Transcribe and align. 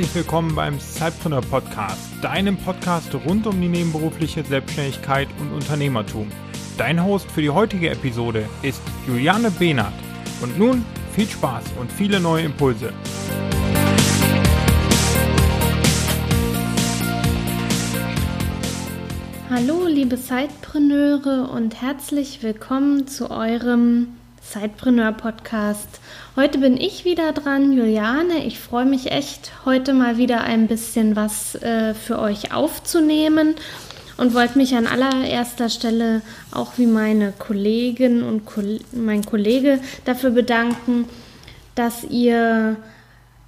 herzlich 0.00 0.24
willkommen 0.24 0.54
beim 0.54 0.80
Sidepreneur 0.80 1.42
Podcast, 1.42 2.10
deinem 2.22 2.56
Podcast 2.56 3.14
rund 3.26 3.46
um 3.46 3.60
die 3.60 3.68
nebenberufliche 3.68 4.42
Selbstständigkeit 4.42 5.28
und 5.38 5.52
Unternehmertum. 5.52 6.26
Dein 6.78 7.04
Host 7.04 7.30
für 7.30 7.42
die 7.42 7.50
heutige 7.50 7.90
Episode 7.90 8.48
ist 8.62 8.80
Juliane 9.06 9.50
Behnert. 9.50 9.92
Und 10.40 10.58
nun 10.58 10.86
viel 11.12 11.28
Spaß 11.28 11.64
und 11.78 11.92
viele 11.92 12.18
neue 12.18 12.44
Impulse. 12.44 12.94
Hallo 19.50 19.86
liebe 19.86 20.16
Sidepreneure 20.16 21.50
und 21.50 21.82
herzlich 21.82 22.42
willkommen 22.42 23.06
zu 23.06 23.30
eurem 23.30 24.16
Sidepreneur 24.52 25.12
Podcast. 25.12 26.00
Heute 26.34 26.58
bin 26.58 26.76
ich 26.76 27.04
wieder 27.04 27.30
dran, 27.32 27.72
Juliane. 27.72 28.44
Ich 28.44 28.58
freue 28.58 28.84
mich 28.84 29.12
echt, 29.12 29.52
heute 29.64 29.92
mal 29.94 30.16
wieder 30.16 30.40
ein 30.40 30.66
bisschen 30.66 31.14
was 31.14 31.54
äh, 31.54 31.94
für 31.94 32.18
euch 32.18 32.52
aufzunehmen 32.52 33.54
und 34.16 34.34
wollte 34.34 34.58
mich 34.58 34.74
an 34.74 34.88
allererster 34.88 35.68
Stelle 35.68 36.22
auch 36.50 36.78
wie 36.78 36.86
meine 36.86 37.32
Kollegin 37.38 38.24
und 38.24 38.44
Ko 38.44 38.60
mein 38.90 39.24
Kollege 39.24 39.78
dafür 40.04 40.30
bedanken, 40.30 41.04
dass 41.76 42.02
ihr 42.02 42.76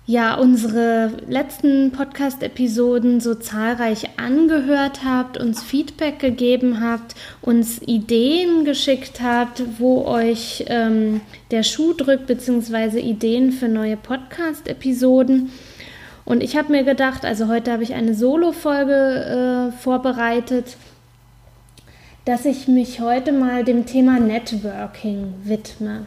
ja 0.07 0.35
unsere 0.35 1.13
letzten 1.29 1.93
Podcast-Episoden 1.93 3.21
so 3.21 3.35
zahlreich 3.35 4.19
angehört 4.19 5.05
habt, 5.05 5.39
uns 5.39 5.63
Feedback 5.63 6.19
gegeben 6.19 6.81
habt, 6.81 7.15
uns 7.41 7.81
Ideen 7.81 8.65
geschickt 8.65 9.21
habt, 9.23 9.63
wo 9.79 10.05
euch 10.05 10.65
ähm, 10.67 11.21
der 11.53 11.63
Schuh 11.63 11.93
drückt, 11.93 12.27
beziehungsweise 12.27 12.99
Ideen 12.99 13.53
für 13.53 13.69
neue 13.69 13.97
Podcast-Episoden. 13.97 15.53
Und 16.25 16.43
ich 16.43 16.57
habe 16.57 16.73
mir 16.73 16.85
gedacht, 16.85 17.25
also 17.25 17.49
heute 17.49 17.73
habe 17.73 17.83
ich 17.85 17.95
eine 17.95 18.15
Solo-Folge 18.15 19.71
äh, 19.73 19.83
vorbereitet, 19.83 20.77
dass 22.25 22.45
ich 22.45 22.69
mich 22.69 23.01
heute 23.01 23.33
mal 23.33 23.65
dem 23.65 23.87
Thema 23.87 24.19
Networking 24.21 25.35
widme. 25.45 26.07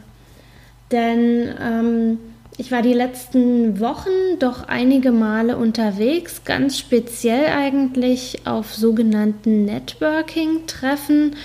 Denn 0.92 1.50
ähm, 1.61 2.17
ich 2.58 2.72
war 2.72 2.81
die 2.81 2.94
letzten 2.94 3.80
Wochen 3.80 4.39
doch 4.39 4.67
einige 4.67 5.11
Male 5.11 5.58
unterwegs, 5.58 6.44
ganz 6.45 6.80
speziell 6.80 7.48
eigentlich 7.48 8.45
auf 8.45 8.73
sogenannten 8.73 9.66
Networking-Treffen, 9.66 11.36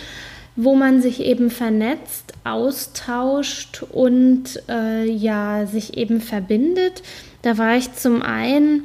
wo 0.55 0.75
man 0.75 1.03
sich 1.03 1.21
eben 1.21 1.51
vernetzt, 1.51 2.35
austauscht 2.45 3.83
und 3.91 4.63
äh, 4.69 5.05
ja, 5.05 5.67
sich 5.67 5.97
eben 5.97 6.21
verbindet. 6.21 7.03
Da 7.43 7.59
war 7.59 7.77
ich 7.77 7.93
zum 7.95 8.23
einen 8.23 8.85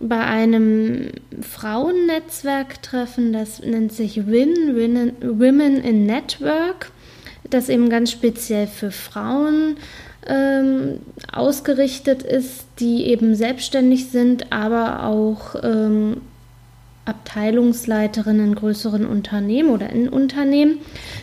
bei 0.00 0.20
einem 0.20 1.12
Frauennetzwerktreffen, 1.40 3.32
das 3.32 3.60
nennt 3.60 3.92
sich 3.92 4.26
Win, 4.26 5.14
Women 5.22 5.76
in 5.82 6.04
Network, 6.04 6.90
das 7.50 7.68
eben 7.68 7.88
ganz 7.88 8.10
speziell 8.10 8.66
für 8.66 8.90
Frauen 8.90 9.76
ähm, 10.26 11.00
ausgerichtet 11.30 12.22
ist, 12.22 12.64
die 12.78 13.06
eben 13.06 13.34
selbstständig 13.34 14.10
sind, 14.10 14.52
aber 14.52 15.04
auch 15.04 15.56
ähm, 15.62 16.20
Abteilungsleiterin 17.06 18.40
in 18.40 18.54
größeren 18.54 19.04
Unternehmen 19.04 19.68
oder 19.68 19.90
in 19.90 20.08
Unternehmen. 20.08 20.78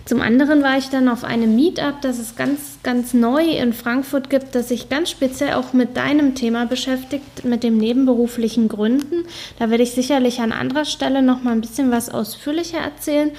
Zum 0.05 0.21
anderen 0.21 0.61
war 0.61 0.77
ich 0.77 0.89
dann 0.89 1.09
auf 1.09 1.23
einem 1.23 1.55
Meetup, 1.55 2.01
das 2.01 2.19
es 2.19 2.35
ganz, 2.35 2.77
ganz 2.83 3.15
neu 3.15 3.43
in 3.43 3.73
Frankfurt 3.73 4.29
gibt, 4.29 4.53
das 4.53 4.69
sich 4.69 4.89
ganz 4.89 5.09
speziell 5.09 5.53
auch 5.53 5.73
mit 5.73 5.97
deinem 5.97 6.35
Thema 6.35 6.65
beschäftigt, 6.65 7.45
mit 7.45 7.63
dem 7.63 7.77
nebenberuflichen 7.77 8.67
Gründen. 8.67 9.25
Da 9.57 9.71
werde 9.71 9.83
ich 9.83 9.91
sicherlich 9.91 10.39
an 10.39 10.51
anderer 10.51 10.85
Stelle 10.85 11.23
noch 11.23 11.41
mal 11.41 11.53
ein 11.53 11.61
bisschen 11.61 11.89
was 11.89 12.09
ausführlicher 12.09 12.77
erzählen. 12.77 13.31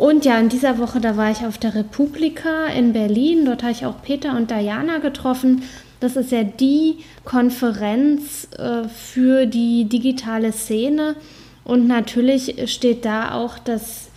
Und 0.00 0.24
ja, 0.24 0.38
in 0.40 0.48
dieser 0.48 0.78
Woche, 0.78 0.98
da 0.98 1.18
war 1.18 1.30
ich 1.30 1.44
auf 1.44 1.58
der 1.58 1.74
Republika 1.74 2.68
in 2.68 2.94
Berlin. 2.94 3.44
Dort 3.44 3.62
habe 3.62 3.72
ich 3.72 3.84
auch 3.84 4.00
Peter 4.00 4.34
und 4.34 4.50
Diana 4.50 4.96
getroffen. 4.96 5.62
Das 6.00 6.16
ist 6.16 6.32
ja 6.32 6.42
die 6.42 7.00
Konferenz 7.26 8.48
äh, 8.56 8.88
für 8.88 9.44
die 9.44 9.84
digitale 9.84 10.52
Szene. 10.52 11.16
Und 11.64 11.86
natürlich 11.86 12.72
steht 12.72 13.04
da 13.04 13.34
auch 13.34 13.58
das 13.58 14.08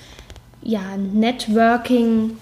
ja, 0.61 0.95
Networking 0.95 2.37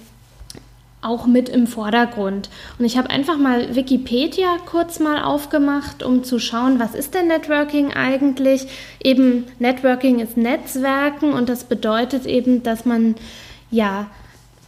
auch 1.01 1.25
mit 1.25 1.49
im 1.49 1.65
Vordergrund. 1.65 2.49
Und 2.77 2.85
ich 2.85 2.97
habe 2.97 3.09
einfach 3.09 3.37
mal 3.37 3.75
Wikipedia 3.75 4.57
kurz 4.65 4.99
mal 4.99 5.23
aufgemacht, 5.23 6.03
um 6.03 6.23
zu 6.23 6.39
schauen, 6.39 6.79
was 6.79 6.93
ist 6.93 7.15
denn 7.15 7.27
Networking 7.27 7.91
eigentlich? 7.93 8.67
Eben 9.03 9.45
Networking 9.59 10.19
ist 10.19 10.37
Netzwerken 10.37 11.33
und 11.33 11.49
das 11.49 11.63
bedeutet 11.63 12.25
eben, 12.25 12.63
dass 12.63 12.85
man 12.85 13.15
ja 13.71 14.07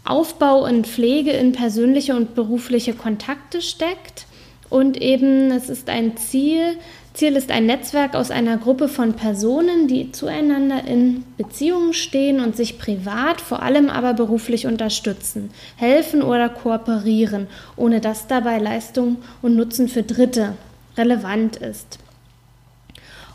Aufbau 0.05 0.65
und 0.65 0.87
Pflege 0.87 1.31
in 1.31 1.53
persönliche 1.53 2.15
und 2.15 2.35
berufliche 2.35 2.93
Kontakte 2.93 3.61
steckt 3.61 4.25
und 4.69 4.99
eben 4.99 5.51
es 5.51 5.69
ist 5.69 5.87
ein 5.87 6.17
Ziel, 6.17 6.77
Ziel 7.13 7.35
ist 7.35 7.51
ein 7.51 7.67
Netzwerk 7.67 8.15
aus 8.15 8.31
einer 8.31 8.57
Gruppe 8.57 8.87
von 8.87 9.13
Personen, 9.13 9.87
die 9.87 10.11
zueinander 10.11 10.83
in 10.85 11.23
Beziehungen 11.37 11.93
stehen 11.93 12.39
und 12.39 12.55
sich 12.55 12.79
privat, 12.79 13.39
vor 13.39 13.61
allem 13.61 13.89
aber 13.89 14.15
beruflich 14.15 14.65
unterstützen, 14.65 15.51
helfen 15.75 16.23
oder 16.23 16.49
kooperieren, 16.49 17.47
ohne 17.75 18.01
dass 18.01 18.25
dabei 18.25 18.57
Leistung 18.57 19.17
und 19.43 19.55
Nutzen 19.55 19.89
für 19.89 20.01
Dritte 20.01 20.53
relevant 20.97 21.57
ist. 21.57 21.99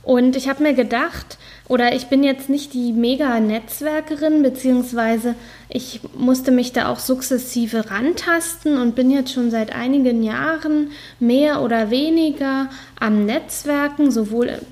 Und 0.09 0.37
ich 0.37 0.49
habe 0.49 0.63
mir 0.63 0.73
gedacht, 0.73 1.37
oder 1.69 1.95
ich 1.95 2.07
bin 2.07 2.25
jetzt 2.25 2.49
nicht 2.49 2.73
die 2.73 2.95
Mega-Netzwerkerin, 2.95 4.43
beziehungsweise 4.43 5.35
ich 5.69 6.01
musste 6.17 6.51
mich 6.51 6.73
da 6.73 6.89
auch 6.89 6.99
sukzessive 6.99 7.91
rantasten 7.91 8.81
und 8.81 8.95
bin 8.95 9.11
jetzt 9.11 9.35
schon 9.35 9.51
seit 9.51 9.75
einigen 9.75 10.23
Jahren 10.23 10.93
mehr 11.21 11.61
oder 11.61 11.91
weniger 11.91 12.71
am 12.99 13.27
Netzwerken, 13.27 14.11
sowohl 14.11 14.63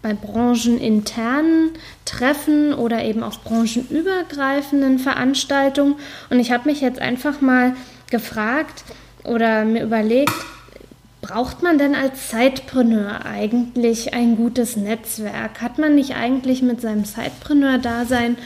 bei 0.00 0.14
brancheninternen 0.14 1.72
Treffen 2.06 2.72
oder 2.72 3.04
eben 3.04 3.22
auch 3.22 3.40
branchenübergreifenden 3.40 4.98
Veranstaltungen. 4.98 5.96
Und 6.30 6.40
ich 6.40 6.52
habe 6.52 6.70
mich 6.70 6.80
jetzt 6.80 7.00
einfach 7.00 7.42
mal 7.42 7.76
gefragt 8.10 8.82
oder 9.24 9.66
mir 9.66 9.82
überlegt, 9.82 10.32
Braucht 11.26 11.60
man 11.60 11.76
denn 11.76 11.96
als 11.96 12.30
Sidepreneur 12.30 13.26
eigentlich 13.26 14.14
ein 14.14 14.36
gutes 14.36 14.76
Netzwerk? 14.76 15.60
Hat 15.60 15.76
man 15.76 15.96
nicht 15.96 16.14
eigentlich 16.14 16.62
mit 16.62 16.80
seinem 16.80 17.04
Sidepreneur-Dasein 17.04 18.38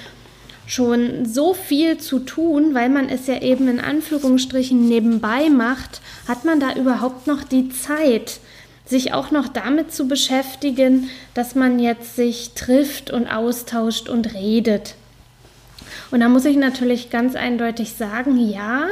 schon 0.67 1.27
so 1.27 1.53
viel 1.53 1.99
zu 1.99 2.21
tun, 2.21 2.73
weil 2.73 2.89
man 2.89 3.11
es 3.11 3.27
ja 3.27 3.43
eben 3.43 3.69
in 3.69 3.81
Anführungsstrichen 3.81 4.89
nebenbei 4.89 5.51
macht? 5.51 6.01
Hat 6.27 6.47
man 6.47 6.59
da 6.59 6.75
überhaupt 6.75 7.27
noch 7.27 7.43
die 7.43 7.69
Zeit, 7.69 8.41
sich 8.87 9.13
auch 9.13 9.31
noch 9.31 9.49
damit 9.49 9.93
zu 9.93 10.09
beschäftigen, 10.09 11.11
dass 11.35 11.55
man 11.55 11.81
jetzt 11.81 12.17
sich 12.17 12.53
trifft 12.55 13.11
und 13.11 13.27
austauscht 13.27 14.09
und 14.09 14.33
redet? 14.33 14.95
Und 16.11 16.21
da 16.21 16.31
muss 16.31 16.47
ich 16.47 16.57
natürlich 16.57 17.11
ganz 17.11 17.37
eindeutig 17.37 17.93
sagen, 17.93 18.39
ja, 18.39 18.87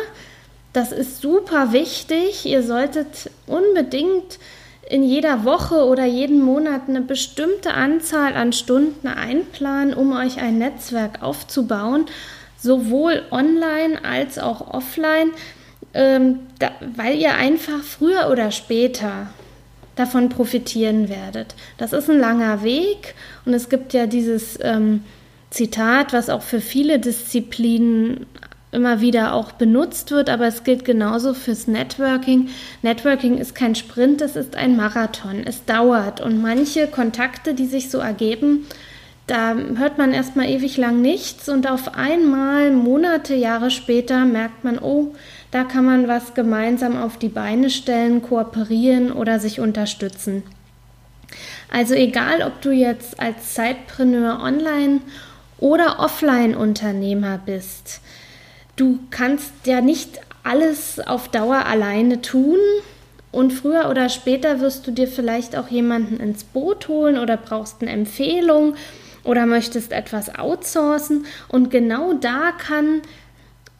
das 0.78 0.92
ist 0.92 1.20
super 1.20 1.72
wichtig. 1.72 2.46
Ihr 2.46 2.62
solltet 2.62 3.30
unbedingt 3.48 4.38
in 4.88 5.02
jeder 5.02 5.44
Woche 5.44 5.84
oder 5.84 6.04
jeden 6.04 6.40
Monat 6.40 6.82
eine 6.88 7.00
bestimmte 7.00 7.74
Anzahl 7.74 8.34
an 8.34 8.52
Stunden 8.52 9.08
einplanen, 9.08 9.92
um 9.92 10.12
euch 10.12 10.40
ein 10.40 10.58
Netzwerk 10.58 11.20
aufzubauen, 11.20 12.06
sowohl 12.58 13.22
online 13.32 14.04
als 14.04 14.38
auch 14.38 14.72
offline, 14.72 15.32
ähm, 15.94 16.38
da, 16.60 16.70
weil 16.94 17.18
ihr 17.18 17.34
einfach 17.34 17.82
früher 17.82 18.30
oder 18.30 18.52
später 18.52 19.26
davon 19.96 20.28
profitieren 20.28 21.08
werdet. 21.08 21.56
Das 21.76 21.92
ist 21.92 22.08
ein 22.08 22.20
langer 22.20 22.62
Weg 22.62 23.16
und 23.44 23.52
es 23.52 23.68
gibt 23.68 23.94
ja 23.94 24.06
dieses 24.06 24.56
ähm, 24.62 25.02
Zitat, 25.50 26.12
was 26.12 26.30
auch 26.30 26.42
für 26.42 26.60
viele 26.60 27.00
Disziplinen 27.00 28.26
immer 28.70 29.00
wieder 29.00 29.32
auch 29.34 29.52
benutzt 29.52 30.10
wird, 30.10 30.28
aber 30.28 30.46
es 30.46 30.64
gilt 30.64 30.84
genauso 30.84 31.34
fürs 31.34 31.66
Networking. 31.66 32.48
Networking 32.82 33.38
ist 33.38 33.54
kein 33.54 33.74
Sprint, 33.74 34.20
es 34.20 34.36
ist 34.36 34.56
ein 34.56 34.76
Marathon. 34.76 35.42
Es 35.44 35.64
dauert 35.64 36.20
und 36.20 36.42
manche 36.42 36.86
Kontakte, 36.86 37.54
die 37.54 37.66
sich 37.66 37.90
so 37.90 37.98
ergeben, 37.98 38.66
da 39.26 39.54
hört 39.54 39.98
man 39.98 40.12
erstmal 40.14 40.48
ewig 40.48 40.78
lang 40.78 41.02
nichts 41.02 41.50
und 41.50 41.70
auf 41.70 41.94
einmal, 41.94 42.70
Monate, 42.70 43.34
Jahre 43.34 43.70
später, 43.70 44.24
merkt 44.24 44.64
man, 44.64 44.78
oh, 44.78 45.14
da 45.50 45.64
kann 45.64 45.84
man 45.84 46.08
was 46.08 46.32
gemeinsam 46.32 46.96
auf 46.96 47.18
die 47.18 47.28
Beine 47.28 47.68
stellen, 47.68 48.22
kooperieren 48.22 49.12
oder 49.12 49.38
sich 49.38 49.60
unterstützen. 49.60 50.44
Also 51.70 51.92
egal, 51.92 52.42
ob 52.42 52.62
du 52.62 52.70
jetzt 52.70 53.20
als 53.20 53.52
Zeitpreneur 53.52 54.40
online 54.42 55.00
oder 55.58 56.00
offline 56.00 56.54
Unternehmer 56.54 57.38
bist, 57.44 58.00
du 58.78 58.98
kannst 59.10 59.52
ja 59.66 59.80
nicht 59.80 60.20
alles 60.42 60.98
auf 61.00 61.28
Dauer 61.28 61.66
alleine 61.66 62.22
tun 62.22 62.58
Und 63.30 63.52
früher 63.52 63.90
oder 63.90 64.08
später 64.08 64.60
wirst 64.60 64.86
du 64.86 64.90
dir 64.90 65.06
vielleicht 65.06 65.56
auch 65.56 65.68
jemanden 65.68 66.18
ins 66.18 66.44
Boot 66.44 66.88
holen 66.88 67.18
oder 67.18 67.36
brauchst 67.36 67.82
eine 67.82 67.90
Empfehlung 67.90 68.74
oder 69.22 69.44
möchtest 69.44 69.92
etwas 69.92 70.34
outsourcen. 70.38 71.26
Und 71.48 71.70
genau 71.70 72.14
da 72.14 72.52
kann 72.52 73.02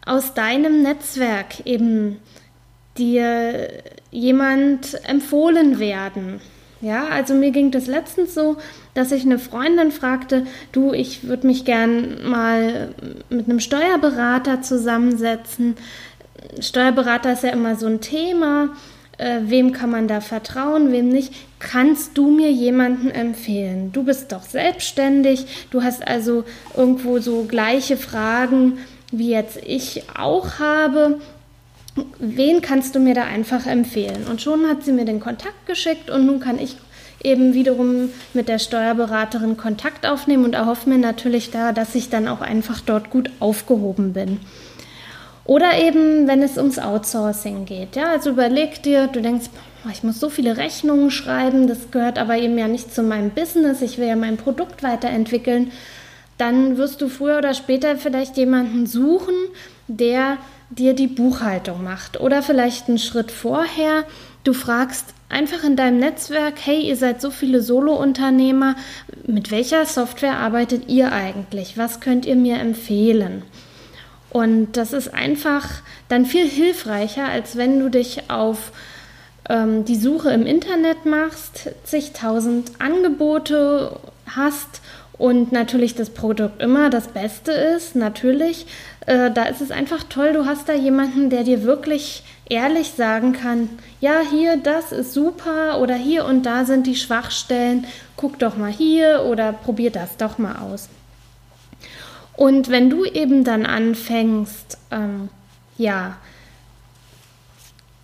aus 0.05 0.35
deinem 0.35 0.83
Netzwerk 0.83 1.67
eben 1.67 2.19
dir 2.99 3.83
jemand 4.11 5.03
empfohlen 5.05 5.79
werden. 5.79 6.41
Ja, 6.81 7.07
also 7.09 7.35
mir 7.35 7.51
ging 7.51 7.71
das 7.73 7.87
letztens 7.87 8.35
so, 8.35 8.57
dass 8.95 9.11
ich 9.11 9.25
eine 9.25 9.39
Freundin 9.39 9.91
fragte, 9.91 10.47
du, 10.71 10.93
ich 10.93 11.27
würde 11.27 11.47
mich 11.47 11.65
gern 11.65 12.29
mal 12.29 12.91
mit 13.31 13.49
einem 13.49 13.59
Steuerberater 13.59 14.63
zusammensetzen. 14.63 15.77
Steuerberater 16.61 17.33
ist 17.33 17.43
ja 17.43 17.51
immer 17.51 17.75
so 17.75 17.87
ein 17.87 18.01
Thema. 18.01 18.71
Äh, 19.19 19.41
wem 19.47 19.73
kann 19.73 19.91
man 19.91 20.07
da 20.07 20.21
vertrauen, 20.21 20.93
wem 20.93 21.09
nicht? 21.09 21.35
Kannst 21.59 22.17
du 22.17 22.31
mir 22.31 22.53
jemanden 22.53 23.11
empfehlen? 23.11 23.91
Du 23.91 24.05
bist 24.05 24.31
doch 24.31 24.43
selbstständig, 24.43 25.67
du 25.73 25.83
hast 25.83 26.07
also 26.07 26.45
irgendwo 26.77 27.19
so 27.19 27.43
gleiche 27.43 27.97
Fragen, 27.97 28.79
wie 29.11 29.31
jetzt 29.31 29.59
ich 29.67 30.05
auch 30.17 30.61
habe 30.61 31.19
wen 32.19 32.63
kannst 32.63 32.95
du 32.95 33.01
mir 33.01 33.15
da 33.15 33.25
einfach 33.25 33.67
empfehlen? 33.67 34.27
Und 34.31 34.41
schon 34.41 34.69
hat 34.69 34.85
sie 34.85 34.93
mir 34.93 35.05
den 35.05 35.21
Kontakt 35.21 35.67
geschickt 35.67 36.11
und 36.11 36.27
nun 36.27 36.41
kann 36.41 36.59
ich 36.59 36.77
eben 37.23 37.55
wiederum 37.55 38.11
mit 38.33 38.49
der 38.49 38.59
Steuerberaterin 38.59 39.57
Kontakt 39.57 40.07
aufnehmen 40.07 40.45
und 40.45 40.55
erhoffe 40.55 40.89
mir 40.89 40.99
natürlich 40.99 41.51
da, 41.51 41.73
dass 41.73 41.95
ich 41.95 42.11
dann 42.11 42.29
auch 42.29 42.41
einfach 42.41 42.81
dort 42.81 43.11
gut 43.11 43.31
aufgehoben 43.41 44.13
bin. 44.13 44.41
Oder 45.45 45.79
eben, 45.79 46.29
wenn 46.29 46.43
es 46.43 46.59
ums 46.59 46.79
Outsourcing 46.79 47.65
geht. 47.65 47.97
Ja, 47.97 48.11
also 48.11 48.31
überleg 48.31 48.83
dir, 48.83 49.07
du 49.07 49.23
denkst, 49.23 49.47
ich 49.91 50.03
muss 50.03 50.21
so 50.21 50.29
viele 50.29 50.59
Rechnungen 50.59 51.11
schreiben, 51.11 51.67
das 51.67 51.91
gehört 51.91 52.19
aber 52.19 52.37
eben 52.37 52.59
ja 52.59 52.69
nicht 52.69 52.95
zu 52.95 53.03
meinem 53.03 53.31
Business, 53.31 53.81
ich 53.81 53.97
will 53.97 54.09
ja 54.09 54.17
mein 54.17 54.37
Produkt 54.37 54.83
weiterentwickeln. 54.83 55.73
Dann 56.37 56.77
wirst 56.77 57.01
du 57.01 57.09
früher 57.09 57.39
oder 57.39 57.55
später 57.55 57.97
vielleicht 57.97 58.37
jemanden 58.37 58.87
suchen, 58.87 59.35
der 59.89 60.37
dir 60.71 60.95
die 60.95 61.07
Buchhaltung 61.07 61.83
macht. 61.83 62.21
Oder 62.21 62.43
vielleicht 62.43 62.89
einen 62.89 62.99
Schritt 62.99 63.31
vorher, 63.31 64.05
du 64.45 64.53
fragst 64.53 65.07
einfach 65.29 65.65
in 65.65 65.77
deinem 65.77 65.99
Netzwerk, 65.99 66.55
hey, 66.65 66.81
ihr 66.81 66.97
seid 66.97 67.21
so 67.21 67.31
viele 67.31 67.63
Solo-Unternehmer, 67.63 68.77
mit 69.27 69.51
welcher 69.51 69.85
Software 69.87 70.39
arbeitet 70.39 70.89
ihr 70.89 71.13
eigentlich? 71.13 71.77
Was 71.77 72.01
könnt 72.01 72.27
ihr 72.27 72.37
mir 72.37 72.59
empfehlen? 72.59 73.43
Und 74.31 74.77
das 74.77 74.93
ist 74.93 75.15
einfach 75.15 75.67
dann 76.09 76.27
viel 76.27 76.49
hilfreicher, 76.49 77.27
als 77.27 77.57
wenn 77.57 77.81
du 77.81 77.89
dich 77.89 78.31
auf 78.31 78.73
ähm, 79.49 79.85
die 79.85 79.97
Suche 79.97 80.31
im 80.31 80.47
Internet 80.47 81.07
machst, 81.07 81.71
zigtausend 81.85 82.73
Angebote 82.79 83.99
hast 84.27 84.83
und 85.19 85.51
natürlich 85.51 85.97
das 85.97 86.11
Produkt 86.11 86.63
immer 86.63 86.91
das 86.91 87.09
Beste 87.09 87.51
ist, 87.53 87.97
natürlich. 87.97 88.67
Äh, 89.07 89.31
da 89.33 89.45
ist 89.45 89.61
es 89.61 89.71
einfach 89.71 90.05
toll, 90.05 90.33
du 90.33 90.47
hast 90.47 90.69
da 90.69 90.75
jemanden, 90.75 91.29
der 91.29 91.43
dir 91.43 91.65
wirklich 91.65 92.23
ehrlich 92.49 92.93
sagen 92.93 93.33
kann, 93.33 93.69
ja, 94.01 94.21
hier, 94.31 94.57
das 94.57 94.93
ist 94.93 95.13
super 95.13 95.81
oder 95.81 95.97
hier 95.97 96.25
und 96.25 96.45
da 96.45 96.65
sind 96.65 96.87
die 96.87 96.97
Schwachstellen, 96.97 97.87
guck 98.17 98.39
doch 98.39 98.57
mal 98.57 98.71
hier 98.71 99.25
oder 99.29 99.53
probier 99.53 99.91
das 99.91 100.17
doch 100.17 100.39
mal 100.39 100.57
aus. 100.57 100.89
Und 102.37 102.71
wenn 102.71 102.89
du 102.89 103.05
eben 103.05 103.43
dann 103.43 103.67
anfängst, 103.67 104.79
ähm, 104.93 105.29
ja, 105.77 106.17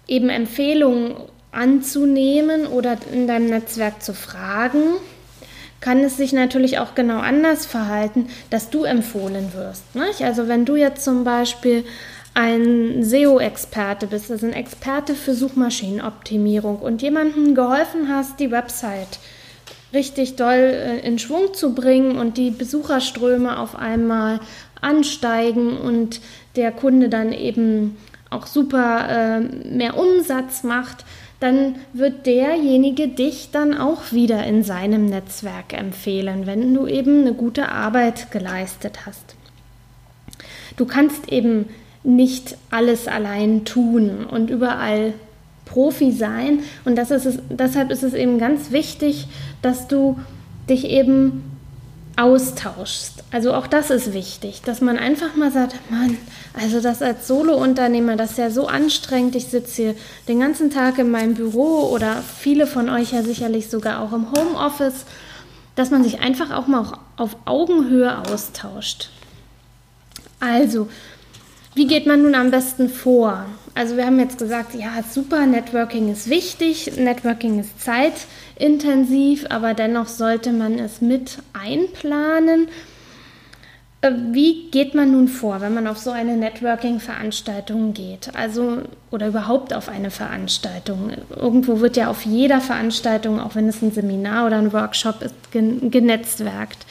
eben 0.08 0.28
Empfehlungen 0.28 1.14
anzunehmen 1.52 2.66
oder 2.66 2.98
in 3.12 3.28
deinem 3.28 3.46
Netzwerk 3.46 4.02
zu 4.02 4.12
fragen, 4.12 4.96
kann 5.84 6.02
es 6.02 6.16
sich 6.16 6.32
natürlich 6.32 6.78
auch 6.78 6.94
genau 6.94 7.18
anders 7.18 7.66
verhalten, 7.66 8.28
dass 8.48 8.70
du 8.70 8.84
empfohlen 8.84 9.52
wirst. 9.52 9.94
Nicht? 9.94 10.22
Also 10.22 10.48
wenn 10.48 10.64
du 10.64 10.76
jetzt 10.76 11.04
zum 11.04 11.24
Beispiel 11.24 11.84
ein 12.32 13.02
SEO-Experte 13.02 14.06
bist, 14.06 14.30
also 14.30 14.46
ein 14.46 14.54
Experte 14.54 15.14
für 15.14 15.34
Suchmaschinenoptimierung 15.34 16.78
und 16.78 17.02
jemandem 17.02 17.54
geholfen 17.54 18.08
hast, 18.08 18.40
die 18.40 18.50
Website 18.50 19.18
richtig 19.92 20.36
doll 20.36 20.54
äh, 20.54 21.06
in 21.06 21.18
Schwung 21.18 21.52
zu 21.52 21.74
bringen 21.74 22.16
und 22.16 22.38
die 22.38 22.50
Besucherströme 22.50 23.58
auf 23.58 23.76
einmal 23.76 24.40
ansteigen 24.80 25.76
und 25.76 26.22
der 26.56 26.72
Kunde 26.72 27.10
dann 27.10 27.30
eben 27.30 27.98
auch 28.30 28.46
super 28.46 29.06
äh, 29.10 29.40
mehr 29.68 29.98
Umsatz 29.98 30.62
macht, 30.62 31.04
dann 31.44 31.74
wird 31.92 32.24
derjenige 32.24 33.06
dich 33.06 33.50
dann 33.52 33.76
auch 33.76 34.12
wieder 34.12 34.44
in 34.44 34.62
seinem 34.62 35.04
Netzwerk 35.04 35.74
empfehlen, 35.74 36.46
wenn 36.46 36.72
du 36.72 36.86
eben 36.86 37.20
eine 37.20 37.34
gute 37.34 37.68
Arbeit 37.68 38.30
geleistet 38.30 39.04
hast. 39.04 39.36
Du 40.78 40.86
kannst 40.86 41.30
eben 41.30 41.66
nicht 42.02 42.56
alles 42.70 43.08
allein 43.08 43.66
tun 43.66 44.24
und 44.24 44.48
überall 44.48 45.12
Profi 45.66 46.12
sein. 46.12 46.60
Und 46.86 46.96
das 46.96 47.10
ist 47.10 47.26
es, 47.26 47.38
deshalb 47.50 47.90
ist 47.90 48.04
es 48.04 48.14
eben 48.14 48.38
ganz 48.38 48.70
wichtig, 48.70 49.26
dass 49.60 49.86
du 49.86 50.18
dich 50.70 50.86
eben 50.86 51.42
austauschst. 52.16 53.22
Also 53.32 53.52
auch 53.52 53.66
das 53.66 53.90
ist 53.90 54.14
wichtig, 54.14 54.62
dass 54.62 54.80
man 54.80 54.96
einfach 54.96 55.36
mal 55.36 55.50
sagt, 55.50 55.74
Mann, 55.90 56.16
also 56.54 56.80
das 56.80 57.02
als 57.02 57.26
Solo-Unternehmer, 57.26 58.16
das 58.16 58.32
ist 58.32 58.38
ja 58.38 58.50
so 58.50 58.68
anstrengend. 58.68 59.34
Ich 59.34 59.48
sitze 59.48 59.82
hier 59.82 59.94
den 60.28 60.38
ganzen 60.38 60.70
Tag 60.70 60.98
in 60.98 61.10
meinem 61.10 61.34
Büro 61.34 61.90
oder 61.90 62.22
viele 62.22 62.66
von 62.68 62.88
euch 62.88 63.12
ja 63.12 63.22
sicherlich 63.22 63.68
sogar 63.68 64.00
auch 64.00 64.12
im 64.12 64.30
Homeoffice, 64.30 65.04
dass 65.74 65.90
man 65.90 66.04
sich 66.04 66.20
einfach 66.20 66.52
auch 66.52 66.68
mal 66.68 66.98
auf 67.16 67.36
Augenhöhe 67.44 68.18
austauscht. 68.30 69.10
Also, 70.38 70.88
wie 71.74 71.88
geht 71.88 72.06
man 72.06 72.22
nun 72.22 72.36
am 72.36 72.52
besten 72.52 72.88
vor? 72.88 73.46
Also 73.74 73.96
wir 73.96 74.06
haben 74.06 74.20
jetzt 74.20 74.38
gesagt, 74.38 74.74
ja, 74.74 75.02
super, 75.10 75.46
Networking 75.46 76.12
ist 76.12 76.30
wichtig, 76.30 76.92
Networking 76.96 77.58
ist 77.58 77.80
zeitintensiv, 77.80 79.46
aber 79.50 79.74
dennoch 79.74 80.06
sollte 80.06 80.52
man 80.52 80.78
es 80.78 81.00
mit 81.00 81.38
einplanen. 81.52 82.68
Äh, 84.04 84.12
wie 84.32 84.68
geht 84.70 84.94
man 84.94 85.12
nun 85.12 85.28
vor, 85.28 85.62
wenn 85.62 85.72
man 85.72 85.86
auf 85.86 85.96
so 85.96 86.10
eine 86.10 86.36
Networking-Veranstaltung 86.36 87.94
geht? 87.94 88.30
Also, 88.34 88.82
oder 89.10 89.28
überhaupt 89.28 89.72
auf 89.72 89.88
eine 89.88 90.10
Veranstaltung. 90.10 91.12
Irgendwo 91.34 91.80
wird 91.80 91.96
ja 91.96 92.08
auf 92.08 92.26
jeder 92.26 92.60
Veranstaltung, 92.60 93.40
auch 93.40 93.54
wenn 93.54 93.66
es 93.66 93.80
ein 93.80 93.92
Seminar 93.92 94.46
oder 94.46 94.58
ein 94.58 94.74
Workshop 94.74 95.22
ist, 95.22 95.34
genetzwerkt. 95.52 96.84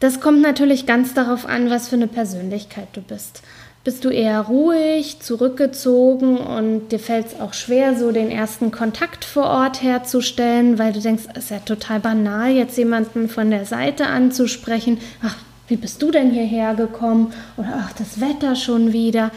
Das 0.00 0.20
kommt 0.20 0.40
natürlich 0.40 0.86
ganz 0.86 1.12
darauf 1.12 1.44
an, 1.46 1.68
was 1.68 1.88
für 1.88 1.96
eine 1.96 2.08
Persönlichkeit 2.08 2.88
du 2.94 3.02
bist. 3.02 3.42
Bist 3.84 4.04
du 4.04 4.10
eher 4.10 4.42
ruhig, 4.42 5.18
zurückgezogen 5.18 6.36
und 6.36 6.90
dir 6.90 7.00
fällt 7.00 7.26
es 7.26 7.40
auch 7.40 7.52
schwer, 7.52 7.96
so 7.96 8.12
den 8.12 8.30
ersten 8.30 8.70
Kontakt 8.70 9.24
vor 9.24 9.46
Ort 9.46 9.82
herzustellen, 9.82 10.78
weil 10.78 10.92
du 10.92 11.00
denkst, 11.00 11.24
es 11.34 11.44
ist 11.44 11.50
ja 11.50 11.58
total 11.58 11.98
banal, 11.98 12.52
jetzt 12.52 12.78
jemanden 12.78 13.28
von 13.28 13.50
der 13.50 13.64
Seite 13.64 14.06
anzusprechen. 14.06 14.98
Ach, 15.24 15.34
wie 15.66 15.76
bist 15.76 16.00
du 16.00 16.12
denn 16.12 16.30
hierher 16.30 16.74
gekommen? 16.74 17.32
Oder 17.56 17.74
ach, 17.80 17.92
das 17.94 18.20
Wetter 18.20 18.54
schon 18.54 18.92
wieder. 18.92 19.32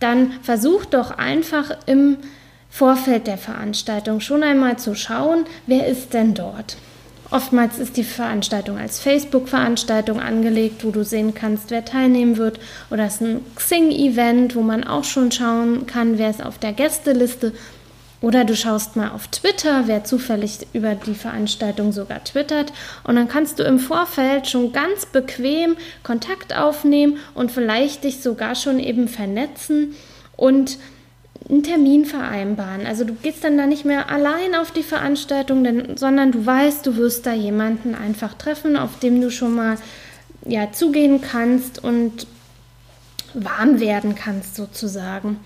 Dann 0.00 0.32
versuch 0.42 0.84
doch 0.84 1.12
einfach 1.12 1.70
im 1.86 2.16
Vorfeld 2.70 3.28
der 3.28 3.38
Veranstaltung 3.38 4.20
schon 4.20 4.42
einmal 4.42 4.76
zu 4.78 4.96
schauen, 4.96 5.44
wer 5.68 5.86
ist 5.86 6.14
denn 6.14 6.34
dort. 6.34 6.76
Oftmals 7.30 7.78
ist 7.78 7.98
die 7.98 8.04
Veranstaltung 8.04 8.78
als 8.78 9.00
Facebook-Veranstaltung 9.00 10.18
angelegt, 10.18 10.84
wo 10.84 10.90
du 10.90 11.04
sehen 11.04 11.34
kannst, 11.34 11.70
wer 11.70 11.84
teilnehmen 11.84 12.38
wird. 12.38 12.58
Oder 12.90 13.04
es 13.04 13.16
ist 13.16 13.20
ein 13.22 13.44
Xing-Event, 13.54 14.54
wo 14.56 14.62
man 14.62 14.84
auch 14.84 15.04
schon 15.04 15.30
schauen 15.30 15.86
kann, 15.86 16.16
wer 16.16 16.30
ist 16.30 16.42
auf 16.42 16.58
der 16.58 16.72
Gästeliste. 16.72 17.52
Oder 18.20 18.44
du 18.44 18.56
schaust 18.56 18.96
mal 18.96 19.10
auf 19.10 19.28
Twitter, 19.28 19.84
wer 19.86 20.04
zufällig 20.04 20.66
über 20.72 20.94
die 20.94 21.14
Veranstaltung 21.14 21.92
sogar 21.92 22.24
twittert. 22.24 22.72
Und 23.04 23.16
dann 23.16 23.28
kannst 23.28 23.58
du 23.58 23.62
im 23.62 23.78
Vorfeld 23.78 24.48
schon 24.48 24.72
ganz 24.72 25.06
bequem 25.06 25.76
Kontakt 26.02 26.56
aufnehmen 26.56 27.18
und 27.34 27.52
vielleicht 27.52 28.04
dich 28.04 28.20
sogar 28.22 28.54
schon 28.54 28.80
eben 28.80 29.06
vernetzen 29.06 29.94
und 30.36 30.78
einen 31.48 31.62
Termin 31.62 32.04
vereinbaren. 32.04 32.86
Also 32.86 33.04
du 33.04 33.14
gehst 33.14 33.42
dann 33.44 33.56
da 33.56 33.66
nicht 33.66 33.84
mehr 33.84 34.10
allein 34.10 34.54
auf 34.54 34.70
die 34.70 34.82
Veranstaltung, 34.82 35.64
denn, 35.64 35.96
sondern 35.96 36.32
du 36.32 36.44
weißt, 36.44 36.86
du 36.86 36.96
wirst 36.96 37.26
da 37.26 37.32
jemanden 37.32 37.94
einfach 37.94 38.34
treffen, 38.34 38.76
auf 38.76 38.98
dem 38.98 39.20
du 39.20 39.30
schon 39.30 39.54
mal 39.54 39.76
ja, 40.46 40.70
zugehen 40.72 41.20
kannst 41.20 41.82
und 41.82 42.26
warm 43.34 43.80
werden 43.80 44.14
kannst 44.14 44.56
sozusagen. 44.56 45.38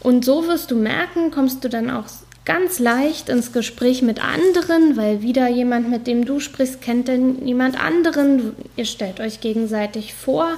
Und 0.00 0.24
so 0.24 0.46
wirst 0.46 0.70
du 0.70 0.76
merken, 0.76 1.30
kommst 1.30 1.62
du 1.64 1.68
dann 1.68 1.90
auch 1.90 2.06
ganz 2.44 2.78
leicht 2.78 3.28
ins 3.28 3.52
Gespräch 3.52 4.02
mit 4.02 4.24
anderen, 4.24 4.96
weil 4.96 5.22
wieder 5.22 5.48
jemand, 5.48 5.90
mit 5.90 6.06
dem 6.06 6.24
du 6.24 6.40
sprichst, 6.40 6.80
kennt 6.80 7.08
denn 7.08 7.46
jemand 7.46 7.82
anderen. 7.82 8.54
Ihr 8.76 8.86
stellt 8.86 9.20
euch 9.20 9.40
gegenseitig 9.40 10.14
vor 10.14 10.48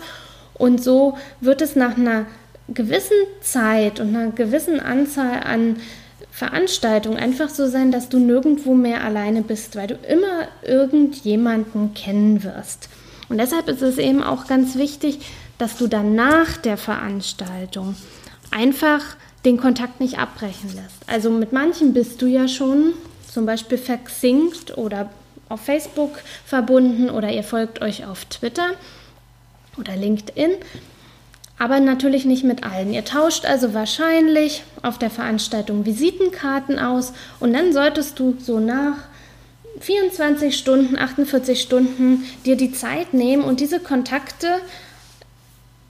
und 0.55 0.83
so 0.83 1.19
wird 1.41 1.61
es 1.61 1.75
nach 1.77 1.97
einer 1.97 2.27
gewissen 2.69 3.17
Zeit 3.41 4.01
und 4.01 4.15
einer 4.15 4.31
gewissen 4.31 4.81
Anzahl 4.81 5.43
an 5.43 5.77
Veranstaltung 6.31 7.17
einfach 7.17 7.51
so 7.51 7.69
sein, 7.69 7.93
dass 7.93 8.09
du 8.09 8.19
nirgendwo 8.19 8.75
mehr 8.75 9.05
alleine 9.05 9.43
bist, 9.43 9.77
weil 9.77 9.89
du 9.89 9.95
immer 9.95 10.49
irgendjemanden 10.63 11.93
kennen 11.95 12.43
wirst. 12.43 12.89
Und 13.29 13.39
deshalb 13.39 13.69
ist 13.69 13.83
es 13.83 13.99
eben 13.99 14.23
auch 14.23 14.47
ganz 14.47 14.77
wichtig, 14.77 15.21
dass 15.59 15.77
du 15.77 15.87
dann 15.87 16.15
nach 16.15 16.57
der 16.57 16.77
Veranstaltung 16.77 17.95
einfach 18.51 19.03
den 19.45 19.59
Kontakt 19.59 20.01
nicht 20.01 20.19
abbrechen 20.19 20.71
lässt. 20.75 21.07
Also 21.07 21.31
mit 21.31 21.53
manchen 21.53 21.93
bist 21.93 22.23
du 22.23 22.27
ja 22.27 22.49
schon 22.49 22.95
zum 23.29 23.47
Beispiel 23.47 23.79
verxinkt 23.79 24.77
oder 24.77 25.11
auf 25.49 25.61
Facebook 25.61 26.19
verbunden 26.47 27.11
oder 27.11 27.31
ihr 27.31 27.43
folgt 27.43 27.83
euch 27.83 28.07
auf 28.07 28.25
Twitter 28.27 28.71
oder 29.79 29.97
LinkedIn 29.97 30.53
aber 31.63 31.79
natürlich 31.79 32.25
nicht 32.25 32.43
mit 32.43 32.65
allen. 32.65 32.93
Ihr 32.93 33.05
tauscht 33.05 33.45
also 33.45 33.73
wahrscheinlich 33.73 34.65
auf 34.83 34.99
der 34.99 35.11
Veranstaltung 35.11 35.87
Visitenkarten 35.87 36.81
aus 36.81 37.13
und 37.39 37.53
dann 37.53 37.73
solltest 37.73 38.19
du 38.19 38.35
so 38.41 38.59
nach 38.59 38.97
24 39.79 40.59
Stunden, 40.59 40.99
48 40.99 41.61
Stunden 41.61 42.25
dir 42.45 42.57
die 42.57 42.73
Zeit 42.73 43.15
nehmen 43.15 43.45
und 43.45 43.61
diese 43.61 43.79
Kontakte 43.79 44.49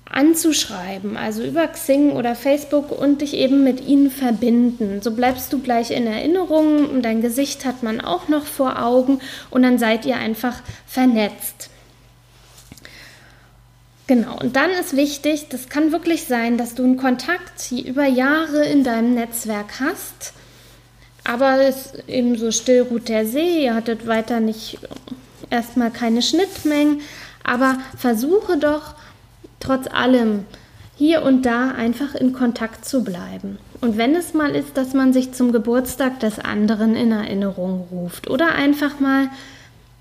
anzuschreiben, 0.05 1.17
also 1.17 1.43
über 1.43 1.67
Xing 1.69 2.11
oder 2.13 2.35
Facebook 2.35 2.93
und 2.93 3.23
dich 3.23 3.33
eben 3.33 3.65
mit 3.65 3.81
ihnen 3.81 4.11
verbinden. 4.11 5.01
So 5.01 5.13
bleibst 5.13 5.55
du 5.55 5.59
gleich 5.59 5.91
in 5.91 6.07
Erinnerung 6.07 7.01
dein 7.01 7.23
Gesicht 7.23 7.65
hat 7.65 7.83
man 7.83 8.03
auch 8.03 8.29
noch 8.29 8.45
vor 8.45 8.83
Augen 8.83 9.21
und 9.49 9.63
dann 9.63 9.79
seid 9.79 10.05
ihr 10.05 10.17
einfach 10.17 10.61
vernetzt. 10.87 11.71
Genau, 14.13 14.39
und 14.39 14.57
dann 14.57 14.69
ist 14.73 14.95
wichtig, 14.95 15.47
das 15.49 15.71
kann 15.71 15.91
wirklich 15.91 16.25
sein, 16.27 16.59
dass 16.59 16.75
du 16.75 16.85
einen 16.85 16.99
Kontakt 16.99 17.73
über 17.73 18.05
Jahre 18.05 18.63
in 18.67 18.85
deinem 18.85 19.15
Netzwerk 19.15 19.81
hast, 19.81 20.35
aber 21.25 21.63
es 21.63 21.95
eben 22.09 22.37
so 22.37 22.51
still 22.51 22.83
ruht 22.83 23.09
der 23.09 23.25
See, 23.25 23.65
ihr 23.65 23.75
hattet 23.75 24.07
weiter 24.07 24.41
nicht 24.41 24.79
erstmal 25.49 25.91
keine 25.91 26.21
Schnittmengen, 26.21 27.01
aber 27.43 27.79
versuche 27.97 28.59
doch 28.59 28.97
trotz 29.61 29.87
allem 29.87 30.45
hier 30.95 31.23
und 31.23 31.47
da 31.47 31.71
einfach 31.71 32.15
in 32.15 32.35
Kontakt 32.35 32.85
zu 32.85 33.03
bleiben. 33.03 33.57
Und 33.81 33.97
wenn 33.97 34.15
es 34.15 34.35
mal 34.35 34.55
ist, 34.55 34.77
dass 34.77 34.93
man 34.93 35.15
sich 35.15 35.33
zum 35.33 35.53
Geburtstag 35.53 36.21
des 36.21 36.39
anderen 36.39 36.97
in 36.97 37.13
Erinnerung 37.13 37.89
ruft 37.91 38.29
oder 38.29 38.55
einfach 38.57 39.01
mal 39.01 39.31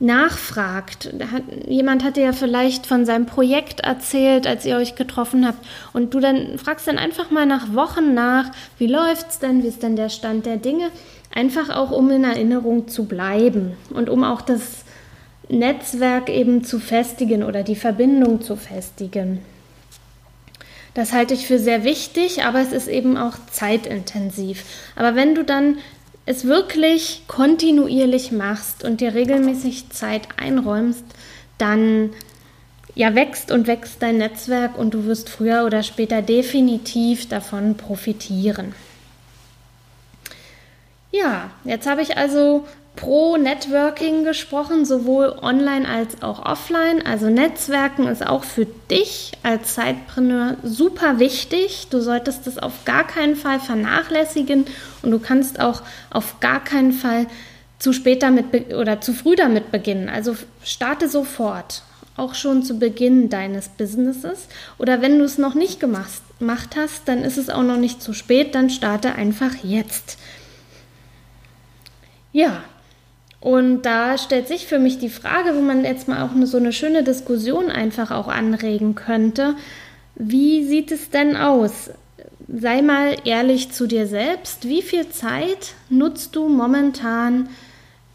nachfragt. 0.01 1.13
Hat, 1.31 1.43
jemand 1.67 2.03
hat 2.03 2.17
dir 2.17 2.25
ja 2.25 2.33
vielleicht 2.33 2.87
von 2.87 3.05
seinem 3.05 3.25
Projekt 3.25 3.81
erzählt, 3.81 4.47
als 4.47 4.65
ihr 4.65 4.75
euch 4.75 4.95
getroffen 4.95 5.45
habt. 5.45 5.65
Und 5.93 6.13
du 6.13 6.19
dann 6.19 6.57
fragst 6.57 6.87
dann 6.87 6.97
einfach 6.97 7.31
mal 7.31 7.45
nach 7.45 7.73
Wochen 7.73 8.13
nach, 8.13 8.51
wie 8.77 8.87
läuft's 8.87 9.39
denn, 9.39 9.63
wie 9.63 9.67
ist 9.67 9.83
denn 9.83 9.95
der 9.95 10.09
Stand 10.09 10.45
der 10.45 10.57
Dinge? 10.57 10.89
Einfach 11.33 11.69
auch, 11.69 11.91
um 11.91 12.09
in 12.09 12.23
Erinnerung 12.23 12.87
zu 12.87 13.05
bleiben 13.05 13.77
und 13.93 14.09
um 14.09 14.23
auch 14.23 14.41
das 14.41 14.83
Netzwerk 15.47 16.29
eben 16.29 16.63
zu 16.63 16.79
festigen 16.79 17.43
oder 17.43 17.63
die 17.63 17.75
Verbindung 17.75 18.41
zu 18.41 18.55
festigen. 18.55 19.39
Das 20.93 21.13
halte 21.13 21.33
ich 21.33 21.47
für 21.47 21.59
sehr 21.59 21.83
wichtig, 21.85 22.43
aber 22.43 22.59
es 22.59 22.73
ist 22.73 22.87
eben 22.87 23.15
auch 23.15 23.35
zeitintensiv. 23.49 24.65
Aber 24.95 25.15
wenn 25.15 25.35
du 25.35 25.43
dann 25.43 25.77
es 26.25 26.45
wirklich 26.45 27.23
kontinuierlich 27.27 28.31
machst 28.31 28.83
und 28.83 29.01
dir 29.01 29.13
regelmäßig 29.13 29.89
Zeit 29.89 30.27
einräumst, 30.37 31.03
dann 31.57 32.11
ja 32.95 33.15
wächst 33.15 33.51
und 33.51 33.67
wächst 33.67 34.01
dein 34.01 34.17
Netzwerk 34.17 34.77
und 34.77 34.93
du 34.93 35.05
wirst 35.05 35.29
früher 35.29 35.65
oder 35.65 35.83
später 35.83 36.21
definitiv 36.21 37.27
davon 37.27 37.75
profitieren. 37.75 38.73
Ja, 41.11 41.49
jetzt 41.63 41.87
habe 41.87 42.01
ich 42.01 42.17
also 42.17 42.65
pro 43.01 43.35
Networking 43.35 44.23
gesprochen, 44.23 44.85
sowohl 44.85 45.35
online 45.41 45.89
als 45.89 46.21
auch 46.21 46.45
offline. 46.45 47.03
Also 47.03 47.29
Netzwerken 47.29 48.07
ist 48.07 48.25
auch 48.25 48.43
für 48.43 48.67
dich 48.91 49.31
als 49.41 49.73
Zeitpreneur 49.73 50.57
super 50.61 51.17
wichtig. 51.17 51.87
Du 51.89 51.99
solltest 51.99 52.45
es 52.45 52.59
auf 52.59 52.85
gar 52.85 53.05
keinen 53.05 53.35
Fall 53.35 53.59
vernachlässigen 53.59 54.65
und 55.01 55.09
du 55.09 55.17
kannst 55.17 55.59
auch 55.59 55.81
auf 56.11 56.39
gar 56.41 56.63
keinen 56.63 56.93
Fall 56.93 57.25
zu 57.79 57.91
spät 57.91 58.21
damit 58.21 58.71
oder 58.71 59.01
zu 59.01 59.13
früh 59.13 59.35
damit 59.35 59.71
beginnen. 59.71 60.07
Also 60.07 60.37
starte 60.63 61.09
sofort, 61.09 61.81
auch 62.17 62.35
schon 62.35 62.61
zu 62.61 62.77
Beginn 62.77 63.29
deines 63.29 63.69
Businesses. 63.69 64.47
Oder 64.77 65.01
wenn 65.01 65.17
du 65.17 65.25
es 65.25 65.39
noch 65.39 65.55
nicht 65.55 65.79
gemacht, 65.79 66.21
gemacht 66.37 66.75
hast, 66.77 67.07
dann 67.07 67.23
ist 67.23 67.39
es 67.39 67.49
auch 67.49 67.63
noch 67.63 67.77
nicht 67.77 68.03
zu 68.03 68.13
spät, 68.13 68.53
dann 68.53 68.69
starte 68.69 69.15
einfach 69.15 69.55
jetzt. 69.63 70.19
Ja, 72.31 72.63
und 73.41 73.81
da 73.81 74.19
stellt 74.19 74.47
sich 74.47 74.67
für 74.67 74.77
mich 74.77 74.99
die 74.99 75.09
Frage, 75.09 75.55
wo 75.55 75.61
man 75.61 75.83
jetzt 75.83 76.07
mal 76.07 76.23
auch 76.23 76.31
eine, 76.31 76.45
so 76.45 76.57
eine 76.57 76.71
schöne 76.71 77.03
Diskussion 77.03 77.71
einfach 77.71 78.11
auch 78.11 78.27
anregen 78.27 78.93
könnte. 78.93 79.55
Wie 80.13 80.63
sieht 80.63 80.91
es 80.91 81.09
denn 81.09 81.35
aus? 81.35 81.89
Sei 82.47 82.83
mal 82.83 83.17
ehrlich 83.25 83.71
zu 83.71 83.87
dir 83.87 84.05
selbst. 84.05 84.67
Wie 84.69 84.83
viel 84.83 85.09
Zeit 85.09 85.73
nutzt 85.89 86.35
du 86.35 86.49
momentan 86.49 87.49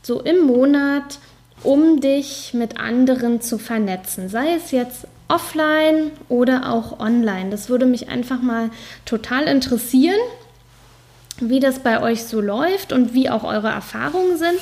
so 0.00 0.21
im 0.21 0.47
Monat, 0.47 1.18
um 1.64 2.00
dich 2.00 2.54
mit 2.54 2.78
anderen 2.78 3.40
zu 3.40 3.59
vernetzen? 3.59 4.28
Sei 4.28 4.54
es 4.54 4.71
jetzt 4.71 5.09
offline 5.26 6.12
oder 6.28 6.73
auch 6.73 7.00
online. 7.00 7.50
Das 7.50 7.68
würde 7.68 7.87
mich 7.87 8.09
einfach 8.09 8.40
mal 8.40 8.71
total 9.04 9.49
interessieren, 9.49 10.21
wie 11.40 11.59
das 11.59 11.80
bei 11.80 12.00
euch 12.00 12.23
so 12.23 12.40
läuft 12.40 12.92
und 12.92 13.12
wie 13.12 13.28
auch 13.28 13.42
eure 13.42 13.71
Erfahrungen 13.71 14.37
sind. 14.37 14.61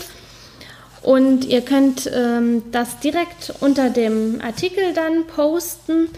Und 1.04 1.44
ihr 1.44 1.60
könnt 1.60 2.10
ähm, 2.14 2.62
das 2.72 2.98
direkt 2.98 3.52
unter 3.60 3.90
dem 3.90 4.40
Artikel 4.40 4.94
dann 4.94 5.26
posten, 5.26 6.08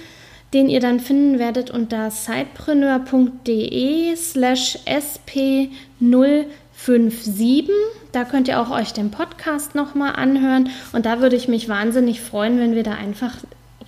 den 0.55 0.69
ihr 0.69 0.79
dann 0.79 1.01
finden 1.01 1.41
werdet 1.41 1.73
unter 1.73 2.13
sidepreneur.de 2.13 4.15
slash 4.15 4.79
sp057. 4.87 7.69
Da 8.13 8.23
könnt 8.25 8.47
ihr 8.47 8.61
auch 8.61 8.71
euch 8.71 8.93
den 8.93 9.11
Podcast 9.11 9.75
nochmal 9.75 10.15
anhören. 10.15 10.71
Und 10.93 11.05
da 11.05 11.21
würde 11.21 11.35
ich 11.35 11.49
mich 11.49 11.69
wahnsinnig 11.69 12.21
freuen, 12.21 12.61
wenn 12.61 12.77
wir 12.77 12.85
da 12.85 12.93
einfach 12.93 13.35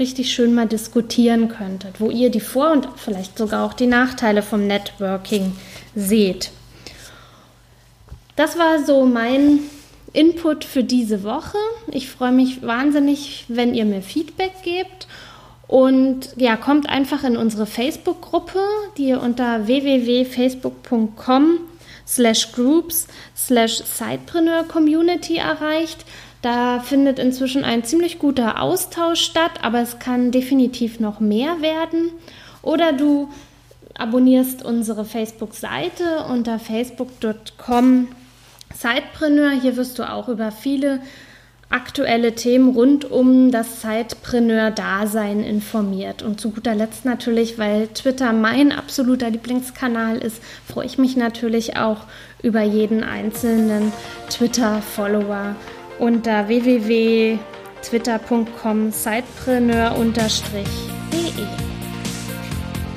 richtig 0.00 0.32
schön 0.32 0.52
mal 0.52 0.66
diskutieren 0.66 1.48
könntet, 1.48 2.00
wo 2.00 2.10
ihr 2.10 2.30
die 2.30 2.40
Vor- 2.40 2.72
und 2.72 2.88
vielleicht 2.96 3.38
sogar 3.38 3.64
auch 3.64 3.72
die 3.72 3.86
Nachteile 3.86 4.42
vom 4.42 4.66
Networking 4.66 5.52
seht. 5.94 6.50
Das 8.34 8.58
war 8.58 8.84
so 8.84 9.06
mein 9.06 9.60
Input 10.12 10.64
für 10.64 10.84
diese 10.84 11.22
Woche. 11.22 11.58
Ich 11.90 12.08
freue 12.08 12.32
mich 12.32 12.62
wahnsinnig, 12.62 13.44
wenn 13.48 13.74
ihr 13.74 13.84
mir 13.84 14.02
Feedback 14.02 14.62
gebt. 14.62 15.06
Und 15.66 16.30
ja, 16.36 16.56
kommt 16.56 16.88
einfach 16.88 17.24
in 17.24 17.36
unsere 17.36 17.66
Facebook-Gruppe, 17.66 18.60
die 18.96 19.08
ihr 19.08 19.22
unter 19.22 19.66
www.facebook.com 19.66 21.58
slash 22.06 22.52
groups 22.52 23.06
slash 23.36 23.82
Sidepreneur 23.84 24.64
Community 24.64 25.36
erreicht. 25.36 26.06
Da 26.40 26.80
findet 26.80 27.18
inzwischen 27.18 27.64
ein 27.64 27.84
ziemlich 27.84 28.18
guter 28.18 28.62
Austausch 28.62 29.20
statt, 29.20 29.52
aber 29.62 29.80
es 29.80 29.98
kann 29.98 30.30
definitiv 30.30 31.00
noch 31.00 31.20
mehr 31.20 31.60
werden. 31.60 32.12
Oder 32.62 32.92
du 32.92 33.28
abonnierst 33.98 34.64
unsere 34.64 35.04
Facebook-Seite 35.04 36.24
unter 36.30 36.58
facebook.com 36.58 38.08
Zeitpreneur. 38.74 39.50
Hier 39.50 39.76
wirst 39.76 39.98
du 39.98 40.08
auch 40.08 40.28
über 40.28 40.52
viele 40.52 41.00
aktuelle 41.70 42.34
Themen 42.34 42.74
rund 42.74 43.10
um 43.10 43.50
das 43.50 43.80
Zeitpreneur-Dasein 43.80 45.40
informiert. 45.40 46.22
Und 46.22 46.40
zu 46.40 46.50
guter 46.50 46.74
Letzt 46.74 47.04
natürlich, 47.04 47.58
weil 47.58 47.88
Twitter 47.88 48.32
mein 48.32 48.72
absoluter 48.72 49.28
Lieblingskanal 49.28 50.16
ist, 50.18 50.42
freue 50.66 50.86
ich 50.86 50.96
mich 50.98 51.14
natürlich 51.16 51.76
auch 51.76 51.98
über 52.42 52.62
jeden 52.62 53.04
einzelnen 53.04 53.92
Twitter-Follower 54.30 55.54
unter 55.98 56.48
www.twitter.com 56.48 58.92
Zeitpreneur-de. 58.92 60.64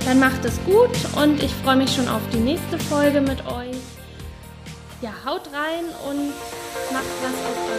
Dann 0.06 0.20
macht 0.20 0.46
es 0.46 0.58
gut 0.64 0.98
und 1.22 1.44
ich 1.44 1.52
freue 1.64 1.76
mich 1.76 1.94
schon 1.94 2.08
auf 2.08 2.22
die 2.34 2.40
nächste 2.40 2.80
Folge 2.80 3.22
mit 3.22 3.46
euch 3.46 3.81
ja, 5.02 5.12
haut 5.26 5.50
rein 5.54 5.86
und 6.08 6.30
macht 6.94 7.06
was 7.24 7.34
eurem 7.34 7.71